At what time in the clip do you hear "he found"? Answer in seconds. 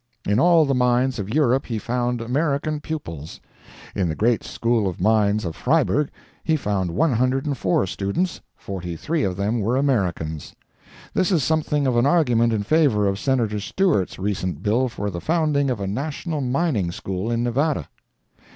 1.67-2.21, 6.43-6.89